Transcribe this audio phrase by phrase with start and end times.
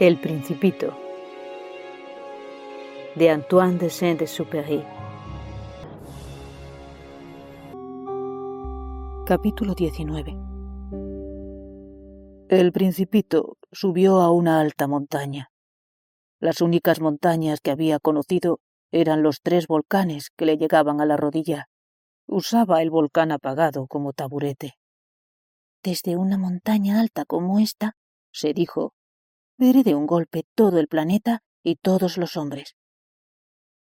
[0.00, 0.96] El Principito
[3.16, 4.84] de Antoine de Saint-Exupéry
[9.26, 10.38] Capítulo 19
[12.48, 15.50] El Principito subió a una alta montaña.
[16.38, 18.60] Las únicas montañas que había conocido
[18.92, 21.66] eran los tres volcanes que le llegaban a la rodilla.
[22.28, 24.74] Usaba el volcán apagado como taburete.
[25.82, 27.96] Desde una montaña alta como esta,
[28.30, 28.92] se dijo,
[29.58, 32.76] veré de un golpe todo el planeta y todos los hombres.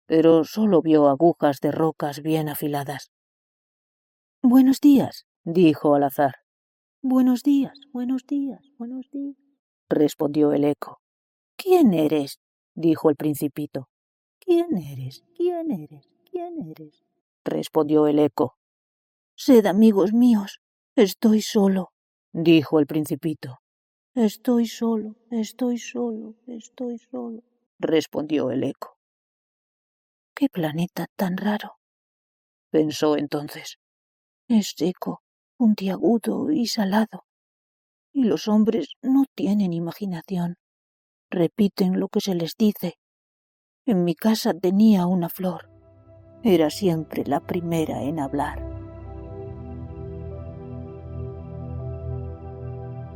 [0.06, 3.10] Pero solo vio agujas de rocas bien afiladas.
[4.42, 6.36] Buenos días, dijo al azar.
[7.02, 9.36] Buenos días, buenos días, buenos días,
[9.88, 11.00] respondió el eco.
[11.56, 12.38] ¿Quién eres?
[12.74, 13.88] dijo el principito.
[14.38, 15.24] ¿Quién eres?
[15.36, 16.08] ¿Quién eres?
[16.30, 17.02] ¿Quién eres?
[17.44, 18.56] respondió el eco.
[19.34, 20.60] Sed amigos míos,
[20.94, 21.90] estoy solo,
[22.32, 23.60] dijo el principito.
[24.16, 27.42] Estoy solo, estoy solo, estoy solo,
[27.78, 28.96] respondió el eco.
[30.34, 31.74] ¿Qué planeta tan raro?
[32.70, 33.76] pensó entonces.
[34.48, 35.20] Es seco,
[35.58, 37.26] puntiagudo y salado.
[38.10, 40.56] Y los hombres no tienen imaginación.
[41.28, 42.94] Repiten lo que se les dice.
[43.84, 45.68] En mi casa tenía una flor.
[46.42, 48.66] Era siempre la primera en hablar.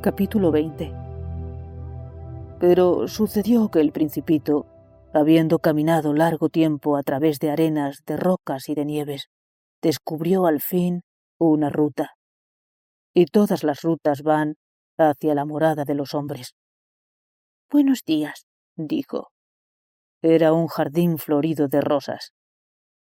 [0.02, 0.99] Capítulo 20
[2.60, 4.66] Pero sucedió que el principito,
[5.14, 9.30] habiendo caminado largo tiempo a través de arenas, de rocas y de nieves,
[9.80, 11.00] descubrió al fin
[11.38, 12.10] una ruta.
[13.14, 14.56] Y todas las rutas van
[14.98, 16.54] hacia la morada de los hombres.
[17.70, 19.30] Buenos días, dijo.
[20.22, 22.34] Era un jardín florido de rosas.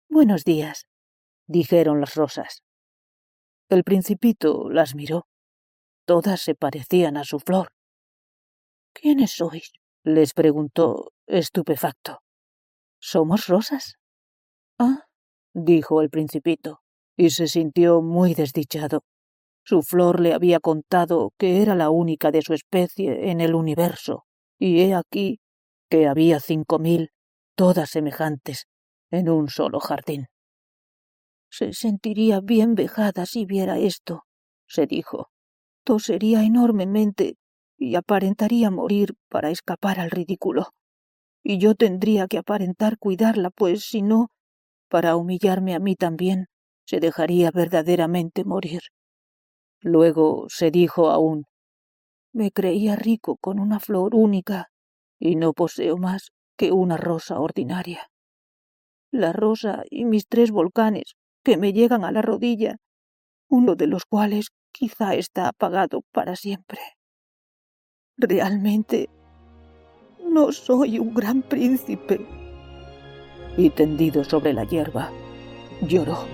[0.08, 0.86] Buenos días,
[1.46, 2.62] dijeron las rosas.
[3.68, 5.26] El principito las miró
[6.06, 7.68] Todas se parecían a su flor.
[8.92, 9.72] ¿Quiénes sois?
[10.04, 12.20] les preguntó, estupefacto.
[13.00, 13.96] Somos rosas.
[14.78, 15.06] Ah,
[15.54, 16.80] dijo el principito,
[17.16, 19.04] y se sintió muy desdichado.
[19.64, 24.24] Su flor le había contado que era la única de su especie en el universo,
[24.58, 25.40] y he aquí
[25.88, 27.10] que había cinco mil,
[27.54, 28.66] todas semejantes,
[29.10, 30.26] en un solo jardín.
[31.50, 34.24] Se sentiría bien vejada si viera esto,
[34.66, 35.32] se dijo
[35.84, 37.36] tosería enormemente
[37.78, 40.68] y aparentaría morir para escapar al ridículo.
[41.42, 44.28] Y yo tendría que aparentar cuidarla, pues si no,
[44.88, 46.46] para humillarme a mí también,
[46.86, 48.82] se dejaría verdaderamente morir.
[49.80, 51.46] Luego se dijo aún,
[52.32, 54.70] me creía rico con una flor única
[55.18, 58.08] y no poseo más que una rosa ordinaria.
[59.10, 62.76] La rosa y mis tres volcanes, que me llegan a la rodilla,
[63.48, 66.78] uno de los cuales quizá está apagado para siempre.
[68.18, 69.08] Realmente
[70.22, 72.20] no soy un gran príncipe.
[73.56, 75.10] Y tendido sobre la hierba,
[75.82, 76.26] lloró.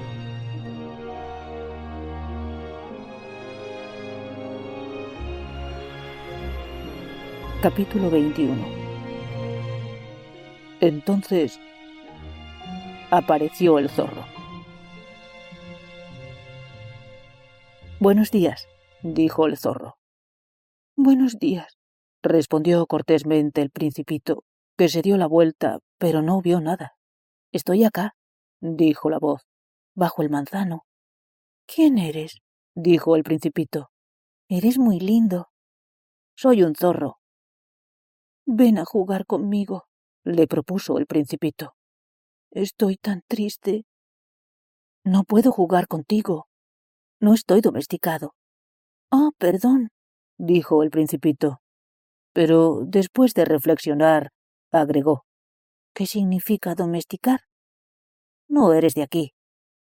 [7.62, 8.54] Capítulo 21
[10.80, 11.58] Entonces
[13.10, 14.24] apareció el zorro.
[17.98, 18.68] Buenos días,
[19.02, 19.97] dijo el zorro.
[21.00, 21.78] Buenos días,
[22.24, 24.42] respondió cortésmente el principito,
[24.76, 26.96] que se dio la vuelta, pero no vio nada.
[27.52, 28.16] Estoy acá,
[28.60, 29.46] dijo la voz,
[29.94, 30.86] bajo el manzano.
[31.68, 32.38] ¿Quién eres?
[32.74, 33.90] dijo el principito.
[34.48, 35.50] Eres muy lindo.
[36.36, 37.20] Soy un zorro.
[38.44, 39.84] Ven a jugar conmigo,
[40.24, 41.76] le propuso el principito.
[42.50, 43.84] Estoy tan triste.
[45.04, 46.48] No puedo jugar contigo,
[47.20, 48.34] no estoy domesticado.
[49.12, 49.90] Ah, perdón,
[50.38, 51.60] dijo el principito.
[52.32, 54.30] Pero después de reflexionar,
[54.70, 55.24] agregó.
[55.94, 57.40] ¿Qué significa domesticar?
[58.48, 59.34] No eres de aquí.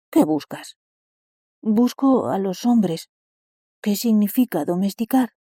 [0.09, 0.77] ¿Qué buscas?
[1.61, 3.09] Busco a los hombres.
[3.81, 5.33] ¿Qué significa domesticar?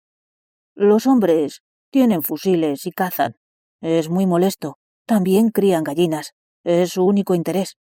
[0.75, 3.37] Los hombres tienen fusiles y cazan.
[3.81, 4.77] Es muy molesto.
[5.05, 6.33] También crían gallinas.
[6.63, 7.77] Es su único interés.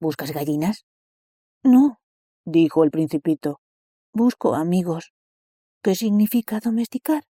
[0.00, 0.86] ¿Buscas gallinas?
[1.62, 2.00] No,
[2.46, 3.60] dijo el principito.
[4.12, 5.12] Busco amigos.
[5.82, 7.24] ¿Qué significa domesticar?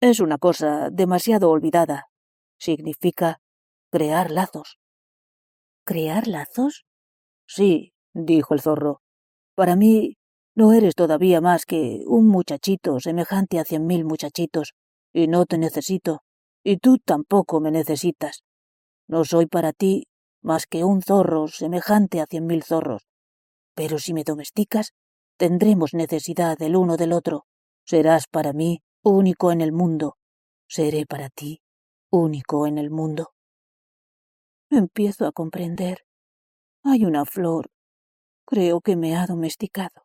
[0.00, 2.06] Es una cosa demasiado olvidada.
[2.60, 3.40] Significa
[3.90, 4.78] crear lazos.
[5.84, 6.84] ¿Crear lazos?
[7.48, 9.00] Sí, dijo el zorro.
[9.56, 10.16] Para mí
[10.54, 14.74] no eres todavía más que un muchachito semejante a cien mil muchachitos,
[15.12, 16.20] y no te necesito,
[16.62, 18.44] y tú tampoco me necesitas.
[19.08, 20.06] No soy para ti
[20.40, 23.08] más que un zorro semejante a cien mil zorros,
[23.74, 24.92] pero si me domesticas,
[25.40, 27.46] tendremos necesidad el uno del otro.
[27.86, 30.18] Serás para mí único en el mundo.
[30.68, 31.62] seré para ti
[32.10, 33.30] único en el mundo.
[34.68, 36.04] Empiezo a comprender.
[36.84, 37.70] Hay una flor.
[38.44, 40.04] Creo que me ha domesticado.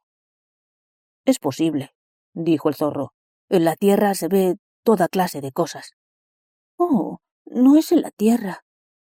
[1.26, 1.92] Es posible,
[2.34, 3.12] dijo el zorro.
[3.50, 5.96] En la tierra se ve toda clase de cosas.
[6.78, 8.64] Oh, no es en la tierra,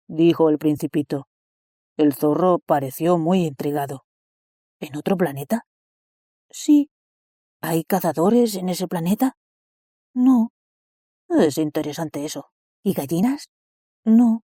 [0.07, 1.27] dijo el principito.
[1.97, 4.05] El zorro pareció muy intrigado.
[4.79, 5.65] ¿En otro planeta?
[6.57, 6.89] Sí.
[7.61, 9.35] ¿Hay cazadores en ese planeta?
[10.13, 10.53] No.
[11.27, 12.45] Es interesante eso.
[12.81, 13.49] ¿Y gallinas?
[14.05, 14.41] No.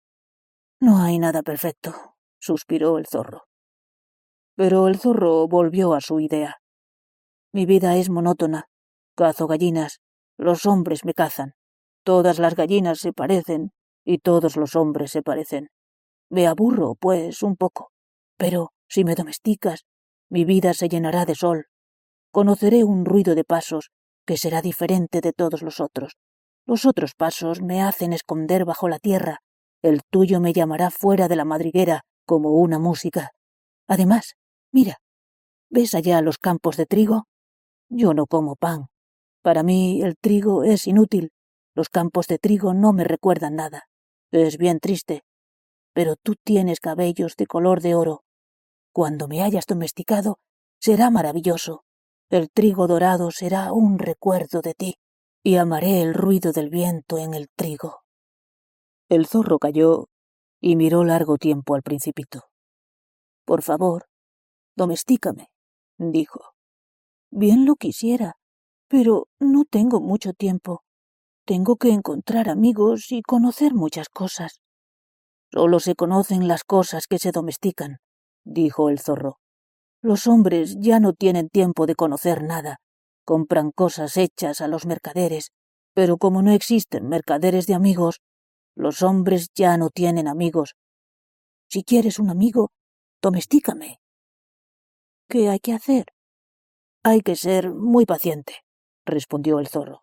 [0.82, 1.94] No hay nada perfecto,
[2.38, 3.46] suspiró el zorro.
[4.58, 6.58] Pero el zorro volvió a su idea.
[7.54, 8.66] Mi vida es monótona.
[9.16, 10.02] Cazo gallinas.
[10.38, 11.54] Los hombres me cazan.
[12.04, 13.72] Todas las gallinas se parecen
[14.04, 15.70] y todos los hombres se parecen.
[16.30, 17.94] Me aburro, pues, un poco.
[18.36, 19.86] Pero si me domesticas,
[20.30, 21.71] mi vida se llenará de sol.
[22.32, 23.92] Conoceré un ruido de pasos
[24.26, 26.14] que será diferente de todos los otros.
[26.66, 29.40] Los otros pasos me hacen esconder bajo la tierra.
[29.82, 33.32] El tuyo me llamará fuera de la madriguera como una música.
[33.88, 34.36] Además,
[34.72, 34.98] mira,
[35.70, 37.26] ¿ves allá los campos de trigo?
[37.90, 38.86] Yo no como pan.
[39.42, 41.32] Para mí el trigo es inútil.
[41.76, 43.88] Los campos de trigo no me recuerdan nada.
[44.32, 45.24] Es bien triste.
[45.94, 48.24] Pero tú tienes cabellos de color de oro.
[48.94, 50.38] Cuando me hayas domesticado,
[50.80, 51.84] será maravilloso.
[52.32, 54.96] El trigo dorado será un recuerdo de ti,
[55.44, 58.04] y amaré el ruido del viento en el trigo.
[59.10, 60.08] El zorro cayó
[60.62, 62.44] y miró largo tiempo al principito.
[63.44, 64.06] Por favor,
[64.78, 65.50] domestícame,
[65.98, 66.54] dijo.
[67.32, 68.38] Bien lo quisiera,
[68.88, 70.84] pero no tengo mucho tiempo.
[71.46, 74.62] Tengo que encontrar amigos y conocer muchas cosas.
[75.52, 77.98] Solo se conocen las cosas que se domestican,
[78.46, 79.41] dijo el zorro.
[80.04, 82.78] Los hombres ya no tienen tiempo de conocer nada.
[83.24, 85.52] Compran cosas hechas a los mercaderes,
[85.94, 88.20] pero como no existen mercaderes de amigos,
[88.76, 90.74] los hombres ya no tienen amigos.
[91.70, 92.72] Si quieres un amigo,
[93.22, 94.00] domestícame.
[95.30, 96.06] ¿Qué hay que hacer?
[97.04, 98.56] Hay que ser muy paciente,
[99.06, 100.02] respondió el zorro.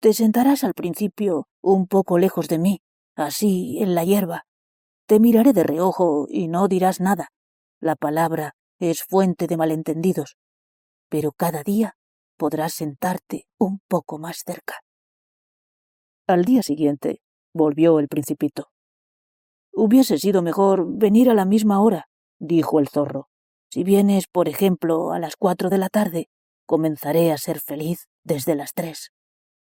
[0.00, 2.80] Te sentarás al principio un poco lejos de mí,
[3.16, 4.44] así, en la hierba.
[5.06, 7.28] Te miraré de reojo y no dirás nada.
[7.80, 8.54] La palabra
[8.90, 10.36] es fuente de malentendidos.
[11.08, 11.96] Pero cada día
[12.36, 14.80] podrás sentarte un poco más cerca.
[16.26, 17.20] Al día siguiente
[17.52, 18.70] volvió el principito.
[19.72, 22.06] Hubiese sido mejor venir a la misma hora,
[22.38, 23.28] dijo el zorro.
[23.70, 26.28] Si vienes, por ejemplo, a las cuatro de la tarde,
[26.64, 29.10] comenzaré a ser feliz desde las tres.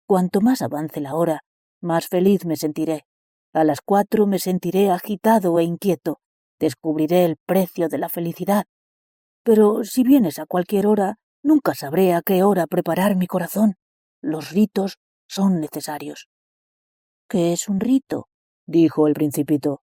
[0.06, 1.40] Cuanto más avance la hora,
[1.80, 3.04] más feliz me sentiré.
[3.52, 6.20] A las cuatro me sentiré agitado e inquieto.
[6.58, 8.64] Descubriré el precio de la felicidad.
[9.42, 13.76] Pero si vienes a cualquier hora, nunca sabré a qué hora preparar mi corazón.
[14.20, 16.28] Los ritos son necesarios.
[17.28, 18.28] ¿Qué es un rito?
[18.66, 19.82] dijo el principito.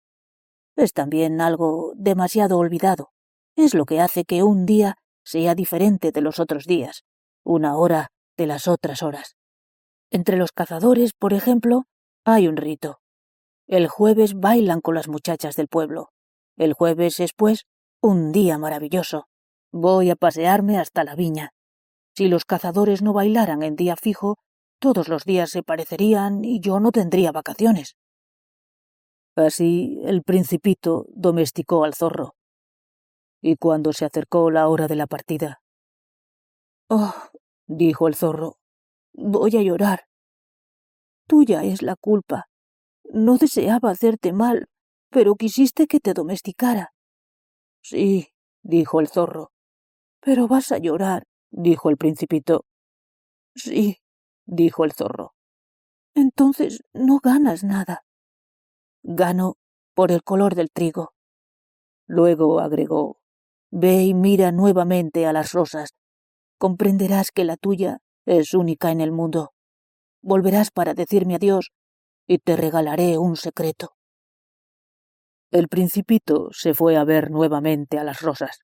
[0.75, 3.11] Es también algo demasiado olvidado.
[3.55, 7.03] Es lo que hace que un día sea diferente de los otros días,
[7.43, 9.35] una hora de las otras horas.
[10.11, 11.83] Entre los cazadores, por ejemplo,
[12.25, 12.99] hay un rito.
[13.67, 16.09] El jueves bailan con las muchachas del pueblo.
[16.57, 17.65] El jueves es, pues,
[18.01, 19.28] un día maravilloso.
[19.71, 21.51] Voy a pasearme hasta la viña.
[22.15, 24.37] Si los cazadores no bailaran en día fijo,
[24.79, 27.95] todos los días se parecerían y yo no tendría vacaciones.
[29.35, 32.35] Así el principito domesticó al zorro.
[33.41, 35.61] Y cuando se acercó la hora de la partida.
[36.89, 37.13] Oh,
[37.67, 38.57] dijo el zorro,
[39.13, 40.05] Voy a llorar.
[41.27, 42.47] Tuya es la culpa.
[43.03, 44.67] No deseaba hacerte mal,
[45.09, 46.93] pero quisiste que te domesticara.
[47.81, 48.29] Sí,
[48.63, 49.51] dijo el zorro.
[50.21, 52.65] Pero vas a llorar, dijo el principito.
[53.55, 53.97] Sí,
[54.45, 55.33] dijo el zorro.
[56.15, 58.03] Entonces no ganas nada.
[59.03, 59.55] Gano
[59.93, 61.13] por el color del trigo.
[62.07, 63.19] Luego agregó,
[63.71, 65.91] Ve y mira nuevamente a las rosas.
[66.57, 69.51] Comprenderás que la tuya es única en el mundo.
[70.21, 71.71] Volverás para decirme adiós
[72.27, 73.93] y te regalaré un secreto.
[75.51, 78.59] El principito se fue a ver nuevamente a las rosas.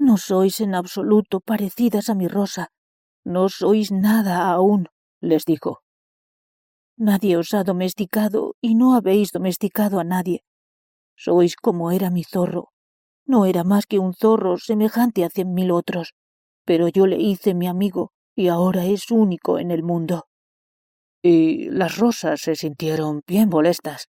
[0.00, 2.70] No sois en absoluto parecidas a mi rosa.
[3.22, 4.86] No sois nada aún,
[5.20, 5.82] les dijo.
[6.96, 10.42] Nadie os ha domesticado y no habéis domesticado a nadie.
[11.16, 12.70] Sois como era mi zorro.
[13.26, 16.14] No era más que un zorro semejante a cien mil otros,
[16.64, 20.24] pero yo le hice mi amigo y ahora es único en el mundo.
[21.22, 24.08] Y las rosas se sintieron bien molestas.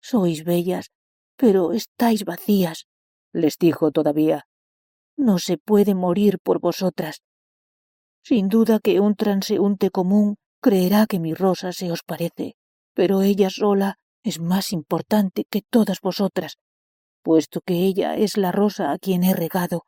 [0.00, 0.92] Sois bellas,
[1.36, 2.86] pero estáis vacías,
[3.32, 4.46] les dijo todavía.
[5.22, 7.22] No se puede morir por vosotras.
[8.24, 12.56] Sin duda que un transeúnte común creerá que mi rosa se os parece,
[12.92, 16.58] pero ella sola es más importante que todas vosotras,
[17.22, 19.84] puesto que ella es la rosa a quien he regado,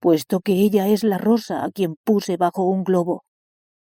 [0.00, 3.24] puesto que ella es la rosa a quien puse bajo un globo,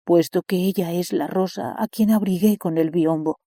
[0.06, 3.40] puesto que ella es la rosa a quien abrigué con el biombo,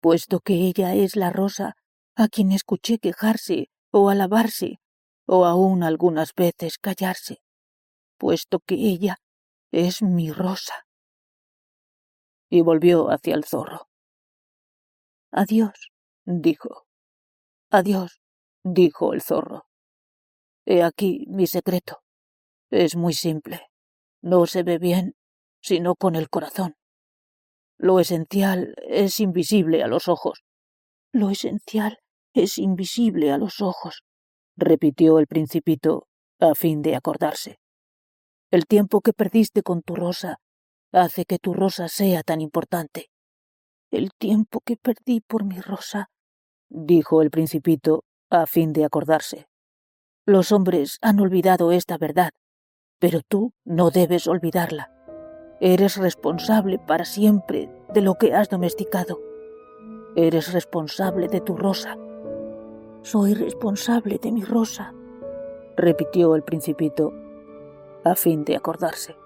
[0.00, 1.74] puesto que ella es la rosa
[2.14, 4.78] a quien escuché quejarse o alabarse,
[5.28, 7.42] o aún algunas veces callarse,
[8.16, 9.18] puesto que ella
[9.70, 10.86] es mi rosa.
[12.48, 13.88] Y volvió hacia el zorro.
[15.30, 15.92] Adiós,
[16.24, 16.86] dijo.
[17.70, 18.22] Adiós,
[18.64, 19.66] dijo el zorro.
[20.64, 22.02] He aquí mi secreto.
[22.70, 23.68] Es muy simple.
[24.22, 25.14] No se ve bien,
[25.60, 26.76] sino con el corazón.
[27.76, 30.42] Lo esencial es invisible a los ojos.
[31.12, 31.98] Lo esencial
[32.32, 34.04] es invisible a los ojos,
[34.58, 36.08] repitió el principito
[36.40, 37.58] a fin de acordarse.
[38.50, 40.40] El tiempo que perdiste con tu rosa
[40.92, 43.10] hace que tu rosa sea tan importante.
[43.90, 46.10] El tiempo que perdí por mi rosa,
[46.68, 49.46] dijo el principito a fin de acordarse.
[50.26, 52.32] Los hombres han olvidado esta verdad,
[52.98, 54.92] pero tú no debes olvidarla.
[55.60, 59.20] Eres responsable para siempre de lo que has domesticado.
[60.16, 61.96] Eres responsable de tu rosa.
[63.10, 64.92] Soy responsable de mi rosa,
[65.78, 67.10] repitió el principito,
[68.04, 69.16] a fin de acordarse.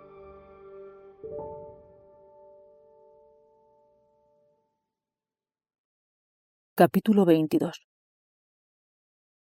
[6.76, 7.84] Capítulo 22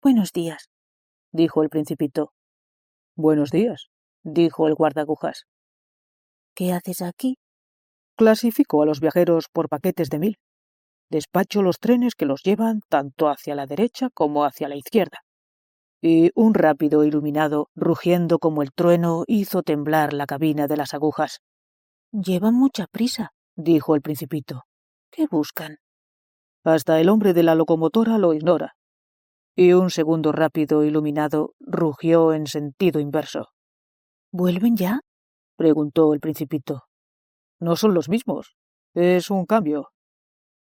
[0.01, 0.69] Buenos días,
[1.33, 2.31] dijo el principito.
[3.17, 3.89] Buenos días,
[4.23, 5.43] dijo el guardagujas.
[6.55, 7.37] ¿Qué haces aquí?
[8.15, 10.39] Clasifico a los viajeros por paquetes de mil.
[11.11, 15.19] Despacho los trenes que los llevan tanto hacia la derecha como hacia la izquierda.
[16.01, 21.41] Y un rápido iluminado, rugiendo como el trueno, hizo temblar la cabina de las agujas.
[22.13, 24.63] Llevan mucha prisa, dijo el principito.
[25.11, 25.79] ¿Qué buscan?
[26.63, 28.75] Hasta el hombre de la locomotora lo ignora,
[29.53, 33.49] y un segundo rápido iluminado rugió en sentido inverso.
[34.31, 35.01] ¿Vuelven ya?
[35.57, 36.83] preguntó el principito.
[37.59, 38.55] No son los mismos.
[38.93, 39.89] Es un cambio.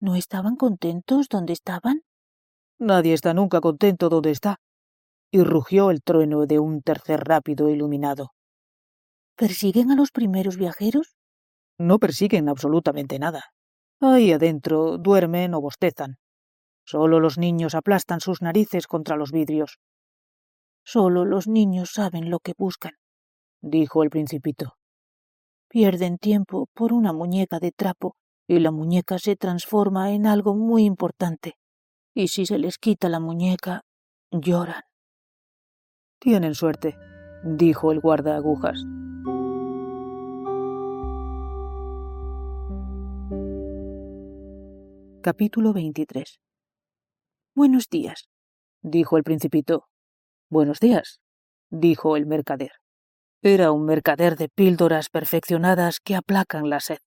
[0.02, 2.04] ¿No estaban contentos donde estaban?
[2.80, 4.62] Nadie está nunca contento donde está.
[5.32, 8.32] Y rugió el trueno de un tercer rápido iluminado.
[9.36, 11.16] ¿Persiguen a los primeros viajeros?
[11.78, 13.44] No persiguen absolutamente nada.
[14.00, 16.18] Ahí adentro duermen o bostezan.
[16.86, 19.80] Solo los niños aplastan sus narices contra los vidrios.
[20.84, 22.94] Solo los niños saben lo que buscan,
[23.62, 24.76] dijo el principito.
[25.68, 28.16] Pierden tiempo por una muñeca de trapo
[28.50, 31.54] y la muñeca se transforma en algo muy importante.
[32.16, 33.84] Y si se les quita la muñeca,
[34.32, 34.82] lloran.
[36.18, 36.98] Tienen suerte,
[37.44, 38.84] dijo el guarda agujas.
[45.22, 46.40] Capítulo 23
[47.54, 48.30] Buenos días,
[48.82, 49.90] dijo el principito.
[50.50, 51.22] Buenos días,
[51.70, 52.72] dijo el mercader.
[53.44, 56.98] Era un mercader de píldoras perfeccionadas que aplacan la sed.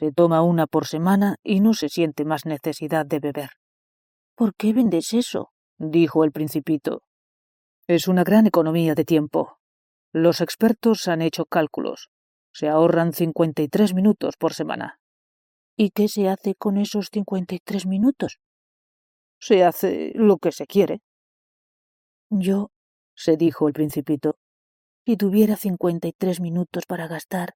[0.00, 3.50] Se toma una por semana y no se siente más necesidad de beber.
[4.34, 5.50] ¿Por qué vendes eso?
[5.76, 7.02] dijo el principito.
[7.86, 9.58] Es una gran economía de tiempo.
[10.10, 12.08] Los expertos han hecho cálculos.
[12.50, 14.98] Se ahorran cincuenta y tres minutos por semana.
[15.76, 18.38] ¿Y qué se hace con esos cincuenta y tres minutos?
[19.38, 21.02] Se hace lo que se quiere.
[22.30, 22.70] Yo,
[23.14, 24.38] se dijo el principito,
[25.04, 27.52] si tuviera cincuenta y tres minutos para gastar,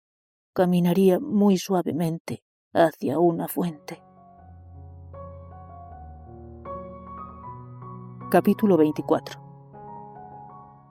[0.53, 2.43] caminaría muy suavemente
[2.73, 4.03] hacia una fuente.
[8.29, 9.41] Capítulo 24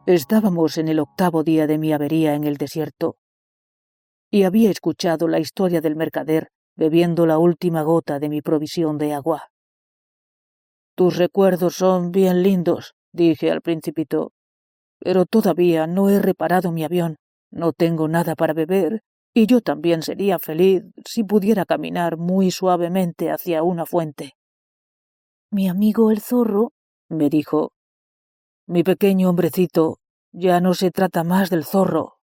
[0.07, 3.17] Estábamos en el octavo día de mi avería en el desierto
[4.31, 9.13] y había escuchado la historia del mercader bebiendo la última gota de mi provisión de
[9.13, 9.51] agua.
[10.97, 14.33] Tus recuerdos son bien lindos, dije al principito,
[14.99, 17.17] pero todavía no he reparado mi avión,
[17.51, 19.03] no tengo nada para beber,
[19.35, 24.35] y yo también sería feliz si pudiera caminar muy suavemente hacia una fuente.
[25.51, 26.73] Mi amigo el zorro,
[27.09, 27.73] me dijo,
[28.67, 29.99] mi pequeño hombrecito,
[30.33, 32.15] ya no se trata más del zorro.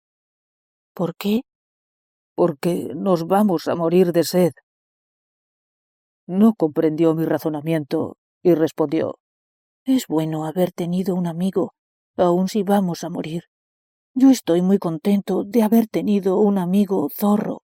[0.94, 1.42] ¿Por qué?
[2.36, 4.52] Porque nos vamos a morir de sed.
[6.28, 9.20] No comprendió mi razonamiento y respondió
[9.86, 11.74] Es bueno haber tenido un amigo,
[12.18, 13.44] aun si vamos a morir.
[14.22, 17.64] Yo estoy muy contento de haber tenido un amigo zorro.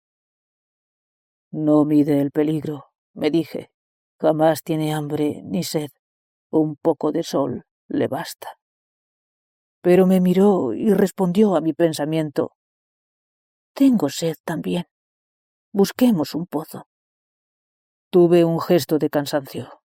[1.50, 3.70] No mide el peligro, me dije.
[4.20, 5.88] Jamás tiene hambre ni sed.
[6.50, 8.48] Un poco de sol le basta.
[9.80, 12.52] Pero me miró y respondió a mi pensamiento.
[13.72, 14.84] Tengo sed también.
[15.72, 16.86] Busquemos un pozo.
[18.10, 19.80] Tuve un gesto de cansancio.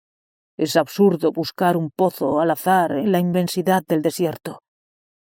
[0.55, 4.61] Es absurdo buscar un pozo al azar en la inmensidad del desierto.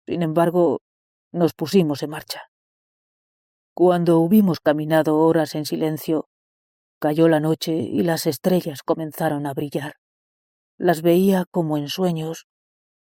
[0.06, 0.82] Sin embargo,
[1.32, 2.50] nos pusimos en marcha.
[3.74, 6.28] Cuando hubimos caminado horas en silencio,
[7.00, 9.94] cayó la noche y las estrellas comenzaron a brillar.
[10.78, 12.46] Las veía como en sueños,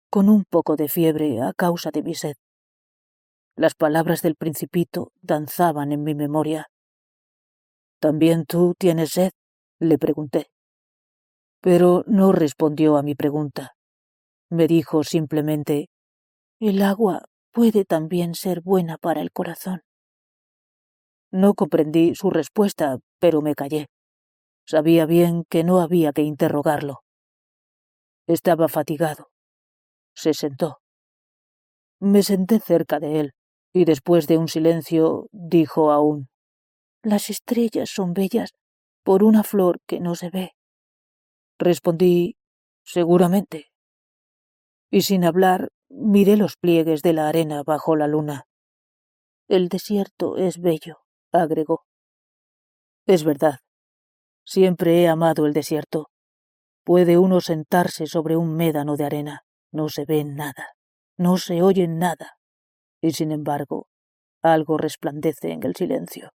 [0.10, 2.36] con un poco de fiebre a causa de mi sed.
[3.56, 6.68] Las palabras del principito danzaban en mi memoria.
[8.00, 9.32] ¿También tú tienes sed?
[9.80, 10.48] le pregunté.
[11.62, 13.76] Pero no respondió a mi pregunta.
[14.50, 15.90] Me dijo simplemente,
[16.60, 17.24] el agua
[17.56, 19.82] puede también ser buena para el corazón.
[21.32, 23.88] No comprendí su respuesta, pero me callé.
[24.68, 27.04] Sabía bien que no había que interrogarlo.
[28.28, 29.30] Estaba fatigado.
[30.14, 30.80] Se sentó.
[32.02, 33.32] Me senté cerca de él,
[33.74, 36.28] y después de un silencio dijo aún
[37.04, 38.52] Las estrellas son bellas
[39.04, 40.52] por una flor que no se ve.
[41.58, 42.36] Respondí
[42.84, 43.72] Seguramente.
[44.92, 48.46] Y sin hablar, miré los pliegues de la arena bajo la luna.
[49.48, 51.00] El desierto es bello,
[51.32, 51.86] agregó.
[53.06, 53.60] Es verdad.
[54.44, 56.10] Siempre he amado el desierto.
[56.84, 60.74] Puede uno sentarse sobre un médano de arena, no se ve nada,
[61.18, 62.38] no se oye nada,
[63.02, 63.88] y sin embargo,
[64.42, 66.32] algo resplandece en el silencio.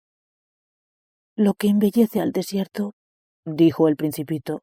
[1.36, 2.94] Lo que embellece al desierto,
[3.44, 4.62] dijo el principito,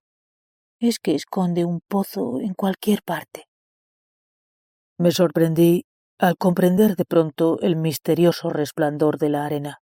[0.81, 3.45] es que esconde un pozo en cualquier parte.
[5.03, 5.85] Me sorprendí
[6.21, 9.81] al comprender de pronto el misterioso resplandor de la arena.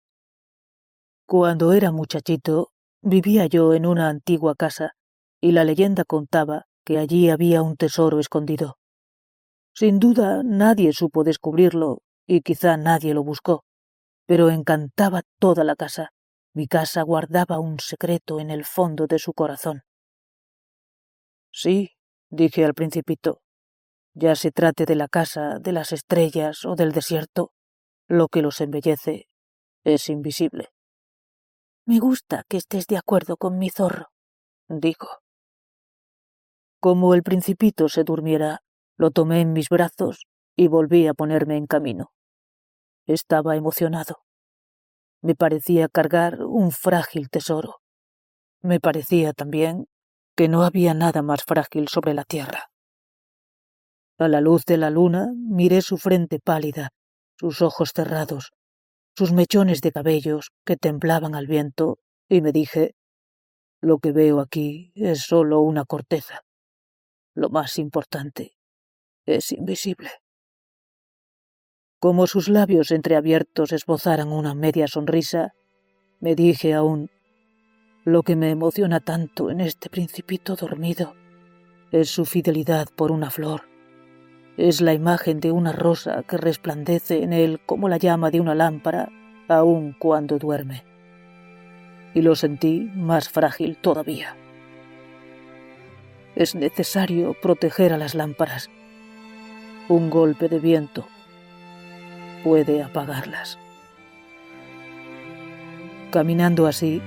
[1.26, 2.70] Cuando era muchachito,
[3.02, 4.92] vivía yo en una antigua casa
[5.38, 8.78] y la leyenda contaba que allí había un tesoro escondido.
[9.74, 13.64] Sin duda nadie supo descubrirlo y quizá nadie lo buscó,
[14.24, 16.12] pero encantaba toda la casa
[16.54, 19.82] mi casa guardaba un secreto en el fondo de su corazón.
[21.52, 21.90] Sí,
[22.30, 23.42] dije al principito,
[24.20, 27.52] ya se trate de la casa, de las estrellas o del desierto,
[28.06, 29.28] lo que los embellece
[29.82, 30.68] es invisible.
[31.86, 34.10] Me gusta que estés de acuerdo con mi zorro,
[34.68, 35.08] dijo.
[36.80, 38.60] Como el principito se durmiera,
[38.96, 42.12] lo tomé en mis brazos y volví a ponerme en camino.
[43.06, 44.18] Estaba emocionado.
[45.22, 47.80] Me parecía cargar un frágil tesoro.
[48.60, 49.86] Me parecía también
[50.36, 52.70] que no había nada más frágil sobre la tierra.
[54.20, 56.90] A la luz de la luna miré su frente pálida,
[57.38, 58.52] sus ojos cerrados,
[59.16, 62.94] sus mechones de cabellos que temblaban al viento, y me dije,
[63.80, 66.42] lo que veo aquí es solo una corteza.
[67.34, 68.52] Lo más importante
[69.24, 70.10] es invisible.
[71.98, 75.54] Como sus labios entreabiertos esbozaran una media sonrisa,
[76.20, 77.08] me dije aún,
[78.04, 81.14] lo que me emociona tanto en este principito dormido
[81.90, 83.69] es su fidelidad por una flor.
[84.60, 88.54] Es la imagen de una rosa que resplandece en él como la llama de una
[88.54, 89.08] lámpara,
[89.48, 90.84] aun cuando duerme.
[92.12, 94.36] Y lo sentí más frágil todavía.
[96.36, 98.68] Es necesario proteger a las lámparas.
[99.88, 101.06] Un golpe de viento,
[102.44, 103.58] puede apagarlas.
[106.10, 107.00] Caminando así,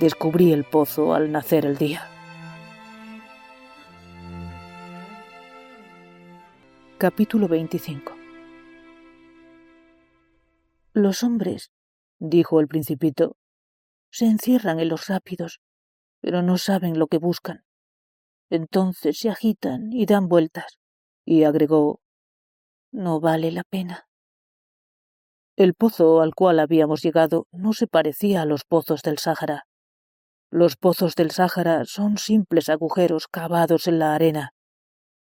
[0.00, 2.08] descubrí el pozo al nacer el día.
[7.00, 8.12] Capítulo 25
[10.94, 11.70] Los hombres,
[12.18, 13.36] dijo el principito,
[14.10, 15.60] se encierran en los rápidos,
[16.20, 17.62] pero no saben lo que buscan.
[18.50, 20.80] Entonces se agitan y dan vueltas,
[21.24, 22.00] y agregó,
[22.90, 24.08] no vale la pena.
[25.54, 29.68] El pozo al cual habíamos llegado no se parecía a los pozos del Sáhara.
[30.50, 34.52] Los pozos del Sáhara son simples agujeros cavados en la arena.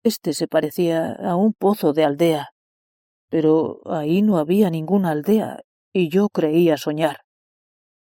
[0.07, 2.51] Este se parecía a un pozo de aldea,
[3.29, 7.23] pero ahí no había ninguna aldea, y yo creía soñar.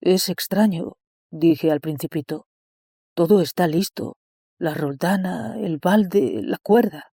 [0.01, 0.97] Es extraño,
[1.31, 2.45] dije al principito.
[3.13, 4.17] Todo está listo.
[4.59, 7.05] La roldana, el balde, la cuerda.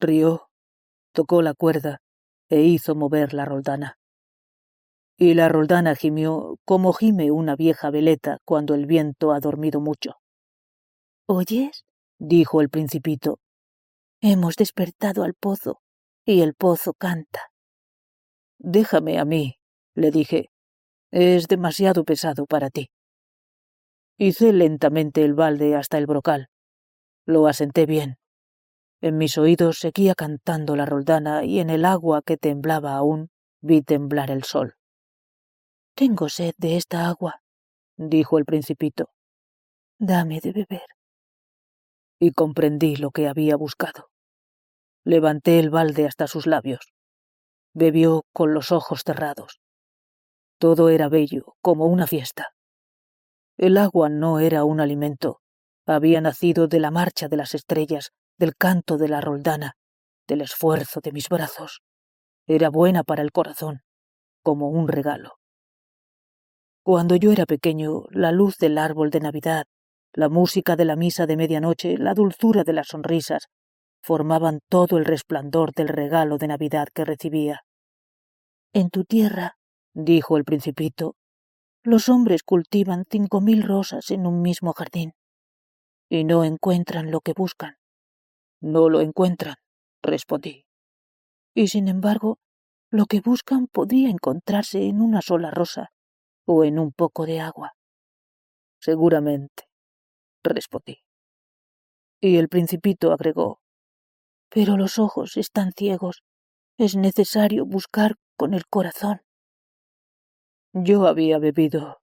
[0.00, 0.48] Rió,
[1.12, 1.98] tocó la cuerda
[2.48, 3.98] e hizo mover la roldana.
[5.16, 10.16] Y la roldana gimió como gime una vieja veleta cuando el viento ha dormido mucho.
[11.28, 11.84] ¿Oyes?
[12.18, 13.38] dijo el principito.
[14.22, 15.80] Hemos despertado al pozo,
[16.26, 17.50] y el pozo canta.
[18.58, 19.56] Déjame a mí,
[19.94, 20.50] le dije.
[21.10, 22.90] Es demasiado pesado para ti.
[24.18, 26.48] Hice lentamente el balde hasta el brocal.
[27.24, 28.18] Lo asenté bien.
[29.00, 33.30] En mis oídos seguía cantando la roldana y en el agua que temblaba aún
[33.62, 34.74] vi temblar el sol.
[35.94, 37.40] Tengo sed de esta agua,
[37.96, 39.08] dijo el principito.
[39.98, 40.99] Dame de beber.
[42.20, 44.10] Y comprendí lo que había buscado.
[45.04, 46.92] Levanté el balde hasta sus labios.
[47.74, 49.60] Bebió con los ojos cerrados.
[50.58, 52.48] Todo era bello, como una fiesta.
[53.56, 55.40] El agua no era un alimento,
[55.86, 59.74] había nacido de la marcha de las estrellas, del canto de la roldana,
[60.28, 61.80] del esfuerzo de mis brazos.
[62.46, 63.80] Era buena para el corazón,
[64.42, 65.38] como un regalo.
[66.82, 69.66] Cuando yo era pequeño, la luz del árbol de Navidad,
[70.12, 73.48] la música de la misa de medianoche, la dulzura de las sonrisas,
[74.02, 77.62] formaban todo el resplandor del regalo de Navidad que recibía.
[78.72, 79.56] En tu tierra,
[79.94, 81.16] dijo el principito,
[81.82, 85.12] los hombres cultivan cinco mil rosas en un mismo jardín
[86.10, 87.76] y no encuentran lo que buscan.
[88.60, 89.54] No lo encuentran,
[90.02, 90.66] respondí.
[91.54, 92.38] Y sin embargo,
[92.90, 95.90] lo que buscan podría encontrarse en una sola rosa
[96.46, 97.72] o en un poco de agua.
[98.80, 99.69] Seguramente,
[100.42, 101.02] respondí.
[102.20, 103.60] Y el principito agregó,
[104.48, 106.22] pero los ojos están ciegos.
[106.76, 109.20] Es necesario buscar con el corazón.
[110.72, 112.00] Yo había bebido,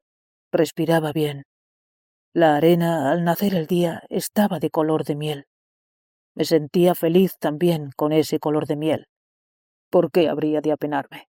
[0.51, 1.43] respiraba bien.
[2.33, 5.45] La arena, al nacer el día, estaba de color de miel.
[6.35, 9.07] Me sentía feliz también con ese color de miel.
[9.89, 11.27] ¿Por qué habría de apenarme?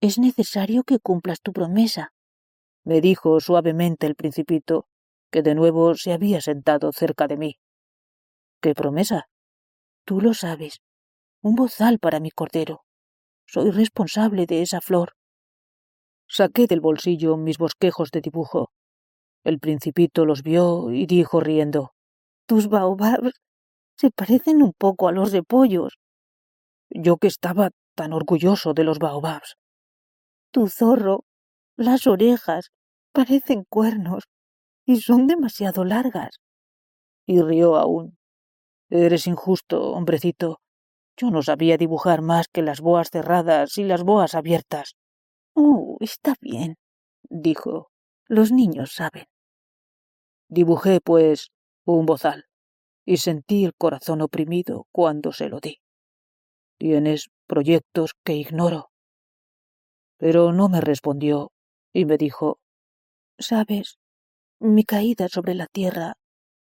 [0.00, 2.12] Es necesario que cumplas tu promesa,
[2.84, 4.86] me dijo suavemente el principito,
[5.36, 7.56] que de nuevo se había sentado cerca de mí.
[8.62, 9.28] ¿Qué promesa?
[10.06, 10.80] Tú lo sabes.
[11.42, 12.86] Un bozal para mi cordero.
[13.44, 15.12] Soy responsable de esa flor.
[16.26, 18.70] Saqué del bolsillo mis bosquejos de dibujo.
[19.44, 21.92] El principito los vio y dijo riendo.
[22.46, 23.32] Tus baobabs
[23.94, 25.98] se parecen un poco a los repollos.
[26.88, 29.56] Yo que estaba tan orgulloso de los baobabs.
[30.50, 31.24] Tu zorro,
[31.76, 32.70] las orejas,
[33.12, 34.24] parecen cuernos
[34.86, 36.40] y son demasiado largas.
[37.26, 38.16] Y rió aún.
[38.88, 40.60] Eres injusto, hombrecito.
[41.16, 44.94] Yo no sabía dibujar más que las boas cerradas y las boas abiertas.
[45.54, 46.76] Oh, está bien,
[47.28, 47.90] dijo.
[48.28, 49.26] Los niños saben.
[50.48, 51.50] Dibujé, pues,
[51.84, 52.44] un bozal,
[53.04, 55.80] y sentí el corazón oprimido cuando se lo di.
[56.78, 58.90] Tienes proyectos que ignoro.
[60.18, 61.52] Pero no me respondió
[61.92, 62.58] y me dijo,
[63.38, 63.98] Sabes,
[64.60, 66.14] mi caída sobre la tierra,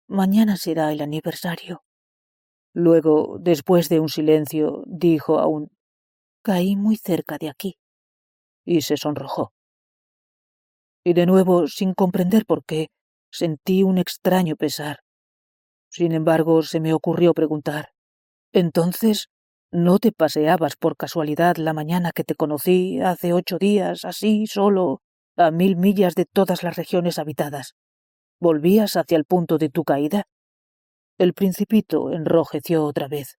[0.09, 1.83] mañana será el aniversario.
[2.73, 5.71] Luego, después de un silencio, dijo aún,
[6.43, 7.77] Caí muy cerca de aquí
[8.65, 9.53] y se sonrojó.
[11.05, 12.89] Y de nuevo, sin comprender por qué,
[13.31, 15.01] sentí un extraño pesar.
[15.89, 17.91] Sin embargo, se me ocurrió preguntar,
[18.53, 19.29] Entonces,
[19.73, 25.01] ¿no te paseabas por casualidad la mañana que te conocí hace ocho días, así, solo,
[25.37, 27.75] a mil millas de todas las regiones habitadas?
[28.41, 30.25] ¿Volvías hacia el punto de tu caída?
[31.19, 33.39] El principito enrojeció otra vez,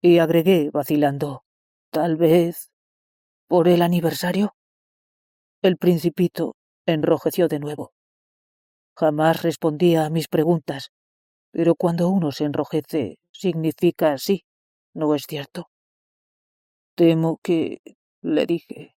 [0.00, 1.42] y agregué, vacilando,
[1.90, 2.70] Tal vez.
[3.48, 4.54] ¿Por el aniversario?
[5.62, 7.92] El principito enrojeció de nuevo.
[8.94, 10.90] Jamás respondía a mis preguntas,
[11.52, 14.44] pero cuando uno se enrojece significa sí,
[14.94, 15.70] ¿no es cierto?
[16.94, 17.80] Temo que...
[18.20, 18.94] le dije.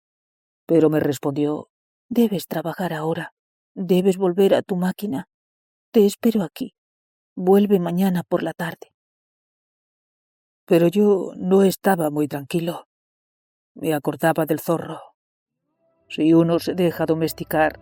[0.66, 1.68] Pero me respondió,
[2.08, 3.32] debes trabajar ahora,
[3.74, 5.28] debes volver a tu máquina.
[5.92, 6.74] Te espero aquí.
[7.34, 8.92] Vuelve mañana por la tarde.
[10.66, 12.88] Pero yo no estaba muy tranquilo.
[13.74, 15.00] Me acordaba del zorro,
[16.08, 17.78] si uno se deja domesticar,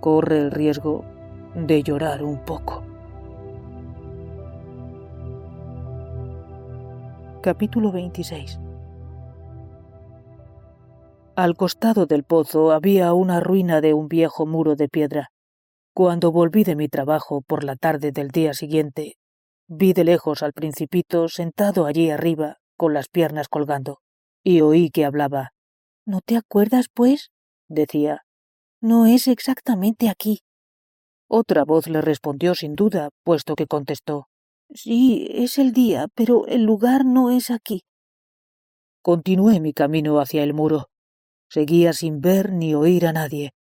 [0.00, 1.04] corre el riesgo
[1.54, 2.82] de llorar un poco.
[7.40, 8.65] Capítulo 26
[11.36, 15.28] Al costado del pozo había una ruina de un viejo muro de piedra.
[15.92, 19.16] Cuando volví de mi trabajo por la tarde del día siguiente,
[19.68, 23.98] vi de lejos al principito sentado allí arriba, con las piernas colgando,
[24.42, 25.50] y oí que hablaba.
[26.06, 27.28] ¿No te acuerdas, pues?
[27.68, 28.22] decía.
[28.80, 30.40] No es exactamente aquí.
[31.28, 34.28] Otra voz le respondió sin duda, puesto que contestó.
[34.70, 37.82] Sí, es el día, pero el lugar no es aquí.
[39.02, 40.88] Continué mi camino hacia el muro.
[41.56, 43.52] Seguía sin ver ni oír a nadie.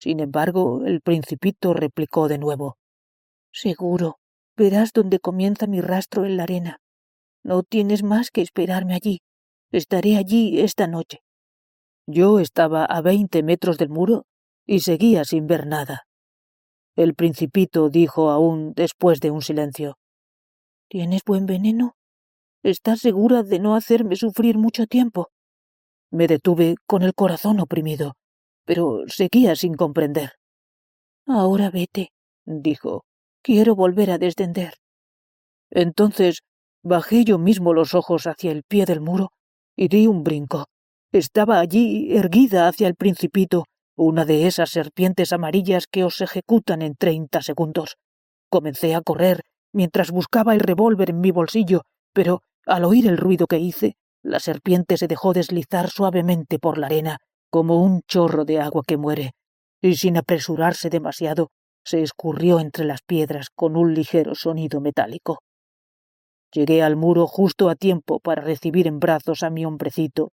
[0.00, 2.78] Sin embargo, el principito replicó de nuevo.
[3.52, 4.16] Seguro,
[4.56, 6.78] verás dónde comienza mi rastro en la arena.
[7.44, 9.18] No tienes más que esperarme allí.
[9.70, 11.18] Estaré allí esta noche.
[12.06, 14.24] Yo estaba a veinte metros del muro
[14.64, 16.04] y seguía sin ver nada.
[16.96, 19.98] El principito dijo aún después de un silencio.
[20.88, 21.96] ¿Tienes buen veneno?
[22.62, 25.28] ¿Estás segura de no hacerme sufrir mucho tiempo?
[26.18, 28.14] Me detuve con el corazón oprimido.
[28.68, 30.30] pero seguía sin comprender.
[31.26, 32.10] Ahora vete,
[32.44, 33.04] dijo.
[33.42, 34.72] Quiero volver a descender.
[35.70, 36.40] Entonces
[36.82, 39.30] bajé yo mismo los ojos hacia el pie del muro
[39.76, 40.66] y di un brinco.
[41.12, 46.96] Estaba allí, erguida hacia el principito, una de esas serpientes amarillas que os ejecutan en
[46.96, 47.96] treinta segundos.
[48.50, 53.46] Comencé a correr mientras buscaba el revólver en mi bolsillo, pero al oír el ruido
[53.46, 57.18] que hice, la serpiente se dejó deslizar suavemente por la arena,
[57.50, 59.32] como un chorro de agua que muere,
[59.80, 61.50] y sin apresurarse demasiado,
[61.84, 65.38] se escurrió entre las piedras con un ligero sonido metálico.
[66.52, 70.32] Llegué al muro justo a tiempo para recibir en brazos a mi hombrecito,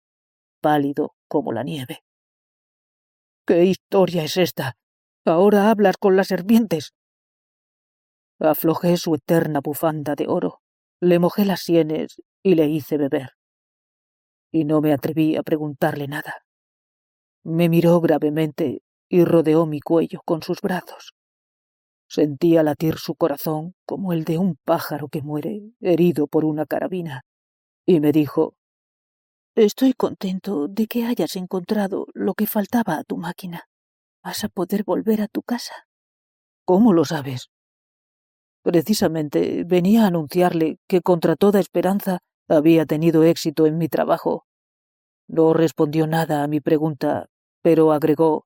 [0.62, 2.00] pálido como la nieve.
[3.46, 4.74] ¿Qué historia es esta?
[5.26, 6.94] Ahora hablas con las serpientes.
[8.40, 10.62] Aflojé su eterna bufanda de oro,
[11.02, 13.32] le mojé las sienes y le hice beber.
[14.54, 16.46] Y no me atreví a preguntarle nada.
[17.44, 21.14] Me miró gravemente y rodeó mi cuello con sus brazos.
[22.08, 27.24] Sentía latir su corazón como el de un pájaro que muere herido por una carabina,
[27.88, 28.54] y me dijo
[29.56, 33.64] Estoy contento de que hayas encontrado lo que faltaba a tu máquina.
[34.24, 35.74] Vas a poder volver a tu casa.
[36.66, 37.50] ¿Cómo lo sabes?
[38.64, 44.46] Precisamente venía a anunciarle que contra toda esperanza había tenido éxito en mi trabajo.
[45.28, 47.30] No respondió nada a mi pregunta,
[47.62, 48.46] pero agregó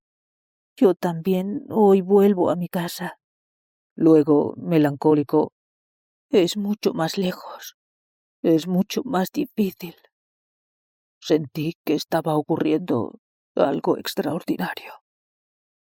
[0.75, 3.19] Yo también hoy vuelvo a mi casa.
[3.95, 5.53] Luego, melancólico,
[6.29, 7.75] es mucho más lejos.
[8.43, 9.95] Es mucho más difícil.
[11.19, 13.19] Sentí que estaba ocurriendo
[13.55, 14.93] algo extraordinario.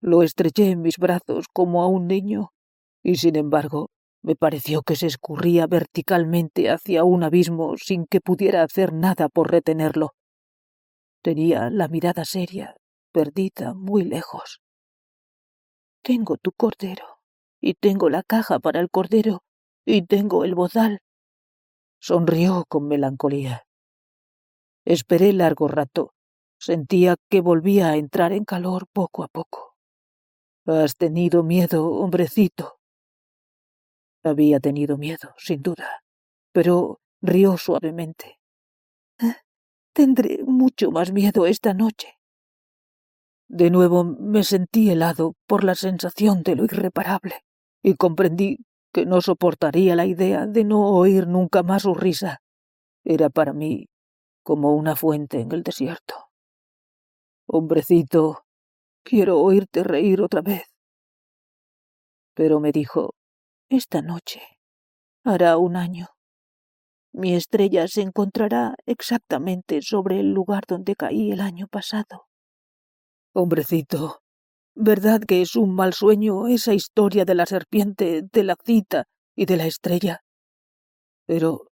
[0.02, 2.52] Lo estreché en mis brazos como a un niño,
[3.02, 3.90] y sin embargo
[4.26, 9.52] me pareció que se escurría verticalmente hacia un abismo sin que pudiera hacer nada por
[9.52, 10.16] retenerlo.
[11.22, 12.76] Tenía la mirada seria,
[13.12, 14.62] perdida muy lejos.
[16.02, 17.20] Tengo tu cordero,
[17.62, 19.44] y tengo la caja para el cordero,
[19.86, 21.02] y tengo el bozal.
[22.00, 23.68] Sonrió con melancolía.
[24.86, 26.14] Esperé largo rato.
[26.58, 29.76] Sentía que volvía a entrar en calor poco a poco.
[30.66, 32.80] Has tenido miedo, hombrecito,
[34.26, 36.02] había tenido miedo, sin duda,
[36.52, 38.40] pero rió suavemente.
[39.20, 39.38] Ah,
[39.94, 42.16] tendré mucho más miedo esta noche.
[43.48, 47.44] De nuevo me sentí helado por la sensación de lo irreparable
[47.84, 48.58] y comprendí
[48.92, 52.40] que no soportaría la idea de no oír nunca más su risa.
[53.04, 53.88] Era para mí
[54.44, 56.16] como una fuente en el desierto.
[57.48, 58.46] Hombrecito,
[59.04, 60.64] quiero oírte reír otra vez.
[62.34, 63.14] Pero me dijo,
[63.70, 64.42] esta noche
[65.24, 66.08] hará un año.
[67.14, 72.28] Mi estrella se encontrará exactamente sobre el lugar donde caí el año pasado.
[73.34, 74.22] Hombrecito,
[74.76, 79.46] ¿verdad que es un mal sueño esa historia de la serpiente, de la cita y
[79.46, 80.22] de la estrella?
[81.26, 81.72] Pero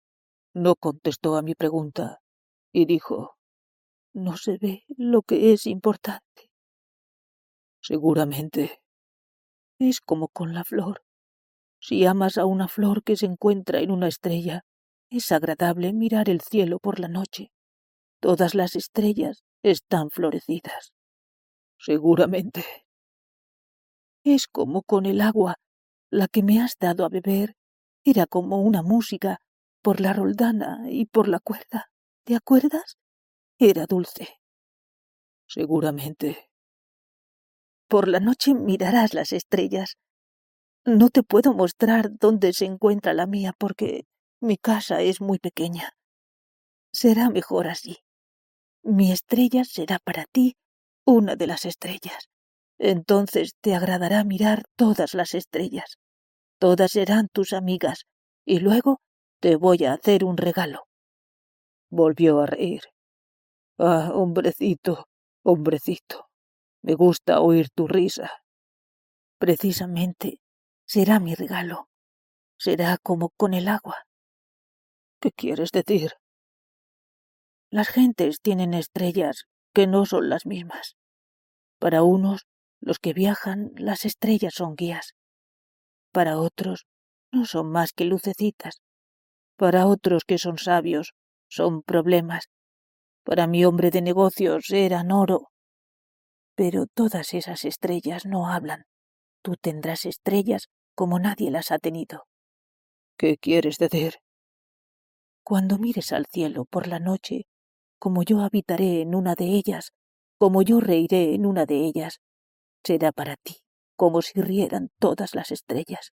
[0.55, 2.21] no contestó a mi pregunta
[2.73, 3.37] y dijo,
[4.15, 6.51] no se ve lo que es importante.
[7.83, 8.81] Seguramente.
[9.79, 11.06] Es como con la flor.
[11.87, 14.65] Si amas a una flor que se encuentra en una estrella,
[15.09, 17.53] es agradable mirar el cielo por la noche.
[18.21, 20.93] Todas las estrellas están florecidas.
[21.79, 22.65] Seguramente.
[24.25, 25.61] Es como con el agua,
[26.11, 27.55] la que me has dado a beber,
[28.05, 29.39] era como una música
[29.81, 31.87] por la roldana y por la cuerda.
[32.25, 32.97] ¿Te acuerdas?
[33.61, 34.41] Era dulce.
[35.47, 36.51] Seguramente.
[37.87, 39.97] Por la noche mirarás las estrellas
[40.87, 44.05] no te puedo mostrar dónde se encuentra la mía porque
[44.41, 45.91] mi casa es muy pequeña.
[46.93, 47.99] Será mejor así.
[48.85, 50.55] Mi estrella será para ti
[51.05, 52.29] una de las estrellas.
[52.79, 55.97] Entonces te agradará mirar todas las estrellas.
[56.61, 58.05] Todas serán tus amigas,
[58.45, 59.01] y luego
[59.41, 60.87] te voy a hacer un regalo.
[61.91, 62.83] Volvió a reír.
[63.79, 65.07] Ah, hombrecito,
[65.43, 66.29] hombrecito,
[66.83, 68.31] me gusta oír tu risa.
[69.39, 70.41] Precisamente
[70.87, 71.89] será mi regalo.
[72.59, 74.07] Será como con el agua.
[75.21, 76.13] ¿Qué quieres decir?
[77.71, 79.45] Las gentes tienen estrellas
[79.75, 80.97] que no son las mismas.
[81.79, 82.47] Para unos,
[82.81, 85.15] los que viajan, las estrellas son guías.
[86.13, 86.87] Para otros,
[87.33, 88.81] no son más que lucecitas.
[89.57, 91.13] Para otros que son sabios,
[91.49, 92.49] son problemas.
[93.25, 95.51] Para mi hombre de negocios eran oro.
[96.55, 98.85] Pero todas esas estrellas no hablan.
[99.43, 102.27] Tú tendrás estrellas como nadie las ha tenido.
[103.17, 104.17] ¿Qué quieres decir?
[105.45, 107.47] Cuando mires al cielo por la noche,
[108.01, 109.93] como yo habitaré en una de ellas,
[110.39, 112.19] como yo reiré en una de ellas,
[112.83, 113.59] será para ti
[113.97, 116.13] como si rieran todas las estrellas.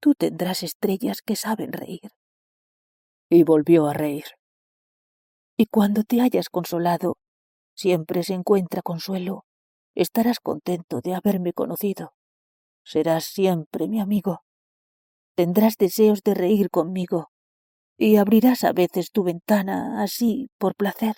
[0.00, 2.10] Tú tendrás estrellas que saben reír.
[3.28, 4.24] Y volvió a reír.
[5.56, 7.16] Y cuando te hayas consolado,
[7.74, 9.44] siempre se encuentra consuelo,
[9.94, 12.15] estarás contento de haberme conocido.
[12.86, 14.44] Serás siempre mi amigo.
[15.34, 17.30] Tendrás deseos de reír conmigo,
[17.98, 21.16] y abrirás a veces tu ventana así por placer.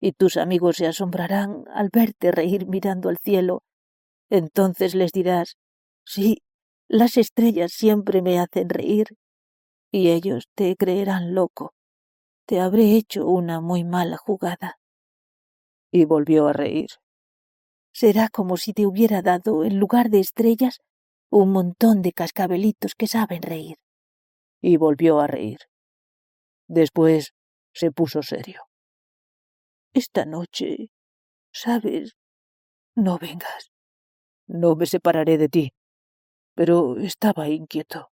[0.00, 3.62] Y tus amigos se asombrarán al verte reír mirando al cielo.
[4.30, 5.56] Entonces les dirás,
[6.06, 6.38] sí,
[6.88, 9.08] las estrellas siempre me hacen reír.
[9.92, 11.74] Y ellos te creerán loco.
[12.46, 14.78] Te habré hecho una muy mala jugada.
[15.92, 16.88] Y volvió a reír.
[17.92, 20.80] Será como si te hubiera dado, en lugar de estrellas,
[21.30, 23.76] un montón de cascabelitos que saben reír.
[24.60, 25.58] Y volvió a reír.
[26.68, 27.32] Después
[27.72, 28.62] se puso serio.
[29.92, 30.90] Esta noche,
[31.52, 32.16] sabes,
[32.94, 33.70] no vengas.
[34.46, 35.72] No me separaré de ti,
[36.54, 38.10] pero estaba inquieto.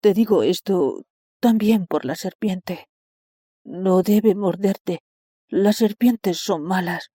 [0.00, 1.04] Te digo esto
[1.40, 2.88] también por la serpiente.
[3.64, 5.00] No debe morderte.
[5.48, 7.10] Las serpientes son malas.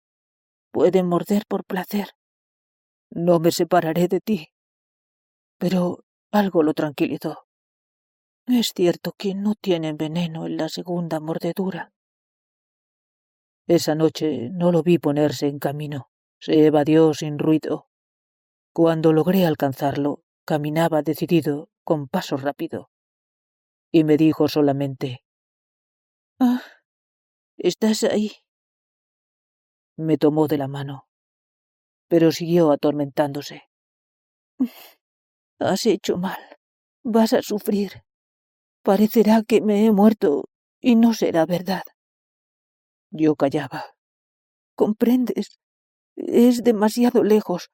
[0.75, 2.09] Pueden morder por placer.
[3.09, 4.49] No me separaré de ti.
[5.57, 7.45] Pero algo lo tranquilizó.
[8.45, 11.93] Es cierto que no tienen veneno en la segunda mordedura.
[13.67, 16.09] Esa noche no lo vi ponerse en camino.
[16.41, 17.87] Se evadió sin ruido.
[18.73, 22.89] Cuando logré alcanzarlo, caminaba decidido, con paso rápido.
[23.93, 25.23] Y me dijo solamente
[26.37, 26.61] Ah,
[27.57, 28.44] estás ahí.
[29.97, 31.07] Me tomó de la mano,
[32.07, 33.63] pero siguió atormentándose.
[35.59, 36.39] Has hecho mal.
[37.03, 38.03] Vas a sufrir.
[38.83, 40.45] Parecerá que me he muerto
[40.81, 41.83] y no será verdad.
[43.09, 43.85] Yo callaba.
[44.75, 45.59] ¿Comprendes?
[46.15, 47.69] Es demasiado lejos.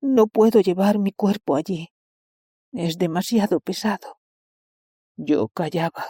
[0.00, 1.90] No puedo llevar mi cuerpo allí.
[2.72, 4.18] Es demasiado pesado.
[5.16, 6.04] Yo callaba.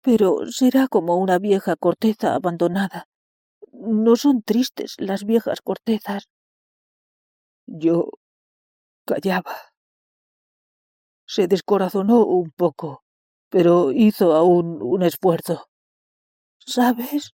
[0.00, 3.08] Pero será como una vieja corteza abandonada.
[3.80, 6.28] No son tristes las viejas cortezas.
[7.66, 8.10] Yo
[9.06, 9.54] callaba.
[11.26, 13.02] Se descorazonó un poco,
[13.50, 15.66] pero hizo aún un esfuerzo.
[16.58, 17.32] ¿Sabes?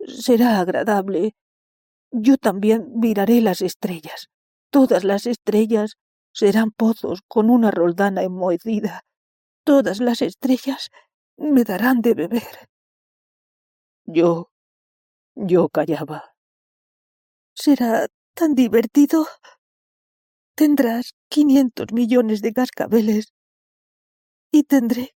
[0.00, 1.34] Será agradable.
[2.12, 4.28] Yo también miraré las estrellas.
[4.70, 5.96] Todas las estrellas
[6.32, 9.02] serán pozos con una roldana enmohecida.
[9.64, 10.90] Todas las estrellas
[11.36, 12.68] me darán de beber.
[14.06, 14.51] Yo.
[15.34, 16.34] Yo callaba.
[17.54, 19.26] Será tan divertido.
[20.54, 23.32] Tendrás quinientos millones de cascabeles
[24.50, 25.14] y tendré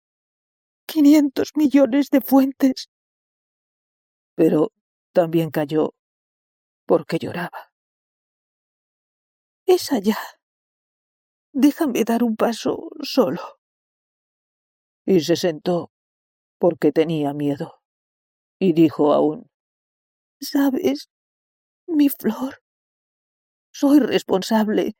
[0.85, 2.87] quinientos millones de fuentes.
[4.35, 4.71] Pero
[5.13, 5.93] también cayó
[6.85, 7.71] porque lloraba.
[9.65, 10.17] Es allá.
[11.53, 13.41] Déjame dar un paso solo.
[15.05, 15.91] Y se sentó
[16.59, 17.81] porque tenía miedo.
[18.59, 19.49] Y dijo aún,
[20.41, 21.09] ¿Sabes,
[21.87, 22.61] mi flor?
[23.71, 24.95] Soy responsable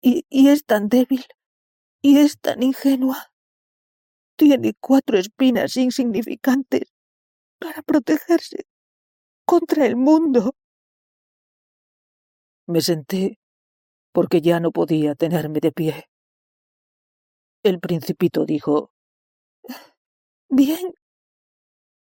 [0.00, 1.24] y, es tan débil,
[2.02, 3.32] y es tan ingenua.
[4.36, 6.92] Tiene cuatro espinas insignificantes
[7.58, 8.66] para protegerse
[9.44, 10.54] contra el mundo.
[12.66, 13.38] Me senté
[14.12, 16.04] porque ya no podía tenerme de pie.
[17.62, 18.92] El principito dijo,
[20.48, 20.94] Bien,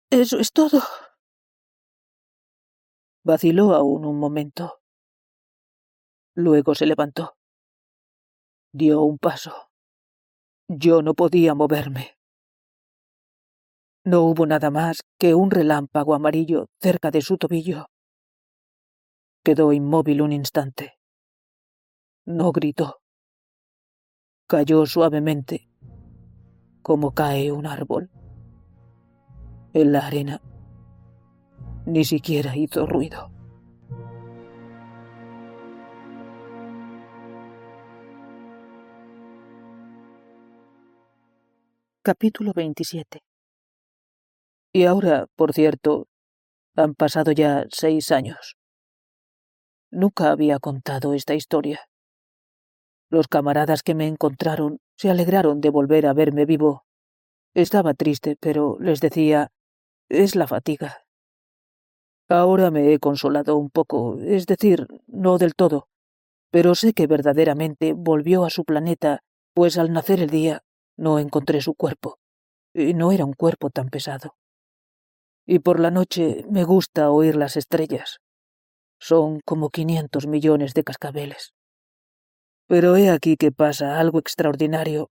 [0.10, 0.82] eso es todo.
[3.23, 4.79] Vaciló aún un momento.
[6.34, 7.36] Luego se levantó.
[8.73, 9.69] Dio un paso.
[10.67, 12.17] Yo no podía moverme.
[14.03, 17.88] No hubo nada más que un relámpago amarillo cerca de su tobillo.
[19.43, 20.97] Quedó inmóvil un instante.
[22.25, 23.01] No gritó.
[24.47, 25.69] Cayó suavemente,
[26.81, 28.10] como cae un árbol.
[29.73, 30.41] En la arena.
[31.92, 33.30] Ni siquiera hizo ruido.
[42.02, 43.20] Capítulo 27
[44.72, 46.08] Y ahora, por cierto,
[46.78, 48.56] han pasado ya seis años.
[49.92, 51.82] Nunca había contado esta historia.
[53.10, 56.86] Los camaradas que me encontraron se alegraron de volver a verme vivo.
[57.54, 59.52] Estaba triste, pero les decía,
[60.08, 61.01] es la fatiga.
[62.32, 65.89] Ahora me he consolado un poco, es decir, no del todo,
[66.49, 69.19] pero sé que verdaderamente volvió a su planeta,
[69.53, 70.61] pues al nacer el día
[70.95, 72.19] no encontré su cuerpo,
[72.73, 74.38] y no era un cuerpo tan pesado.
[75.45, 78.19] Y por la noche me gusta oír las estrellas,
[78.97, 81.53] Son como 500 millones de cascabeles.
[82.65, 85.09] Pero he aquí que pasa algo extraordinario.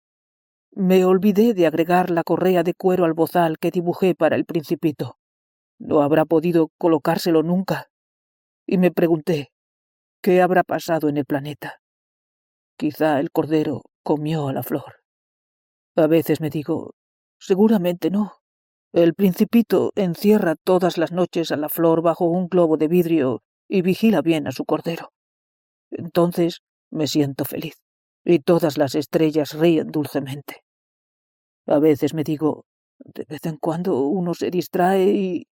[0.71, 5.17] Me olvidé de agregar la correa de cuero al bozal que dibujé para el principito.
[5.85, 7.89] No habrá podido colocárselo nunca.
[8.65, 9.51] Y me pregunté,
[10.21, 11.81] ¿qué habrá pasado en el planeta?
[12.77, 15.01] Quizá el cordero comió a la flor.
[15.97, 16.93] A veces me digo,
[17.37, 18.37] seguramente no.
[18.93, 23.81] El principito encierra todas las noches a la flor bajo un globo de vidrio y
[23.81, 25.11] vigila bien a su cordero.
[25.91, 26.61] Entonces
[26.91, 27.75] me siento feliz,
[28.23, 30.63] y todas las estrellas ríen dulcemente.
[31.67, 32.65] A veces me digo,
[32.99, 35.47] de vez en cuando uno se distrae y...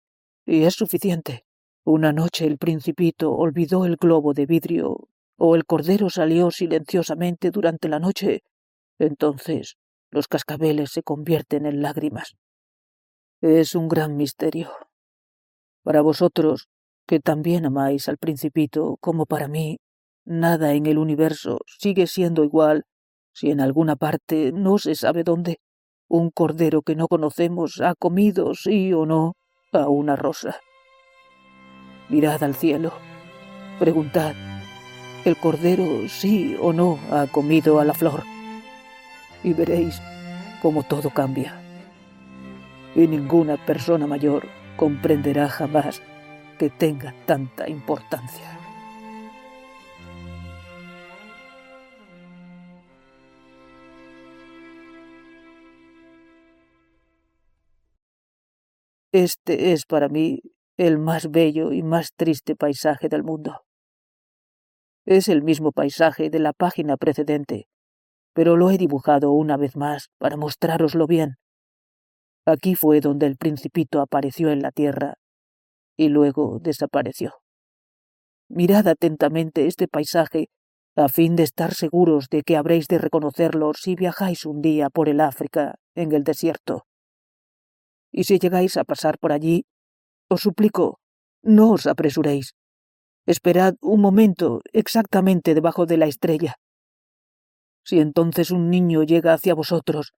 [0.46, 1.44] y es suficiente.
[1.84, 7.88] Una noche el principito olvidó el globo de vidrio, o el cordero salió silenciosamente durante
[7.88, 8.42] la noche.
[8.98, 9.76] Entonces
[10.10, 12.36] los cascabeles se convierten en lágrimas.
[13.40, 14.70] Es un gran misterio.
[15.82, 16.68] Para vosotros,
[17.06, 19.78] que también amáis al principito como para mí,
[20.24, 22.84] Nada en el universo sigue siendo igual
[23.32, 25.60] si en alguna parte, no se sabe dónde,
[26.08, 29.34] un cordero que no conocemos ha comido, sí o no,
[29.72, 30.60] a una rosa.
[32.08, 32.92] Mirad al cielo,
[33.78, 34.34] preguntad,
[35.24, 38.24] ¿el cordero sí o no ha comido a la flor?
[39.44, 40.02] Y veréis
[40.60, 41.60] cómo todo cambia.
[42.96, 46.02] Y ninguna persona mayor comprenderá jamás
[46.58, 48.59] que tenga tanta importancia.
[59.12, 60.40] Este es para mí
[60.76, 63.62] el más bello y más triste paisaje del mundo.
[65.04, 67.66] Es el mismo paisaje de la página precedente,
[68.34, 71.38] pero lo he dibujado una vez más para mostrároslo bien.
[72.46, 75.14] Aquí fue donde el principito apareció en la tierra
[75.96, 77.34] y luego desapareció.
[78.48, 80.50] Mirad atentamente este paisaje
[80.94, 85.08] a fin de estar seguros de que habréis de reconocerlo si viajáis un día por
[85.08, 86.84] el África en el desierto
[88.12, 89.64] y si llegáis a pasar por allí,
[90.28, 90.98] os suplico,
[91.42, 92.54] no os apresuréis.
[93.26, 96.56] Esperad un momento exactamente debajo de la estrella.
[97.84, 100.12] Si entonces un niño llega hacia vosotros,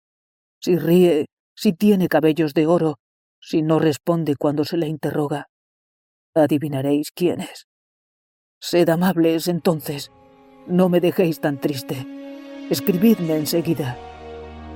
[0.61, 2.99] si ríe, si tiene cabellos de oro,
[3.41, 5.49] si no responde cuando se le interroga,
[6.35, 7.67] adivinaréis quién es.
[8.61, 10.11] Sed amables entonces,
[10.67, 12.07] no me dejéis tan triste.
[12.71, 13.99] Escribidme enseguida.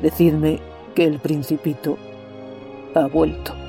[0.03, 0.61] Decidme
[0.95, 1.97] que el principito
[3.05, 3.66] vuelto.